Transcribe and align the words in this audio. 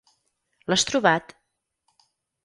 L'has 0.71 0.85
trobat? 0.91 1.35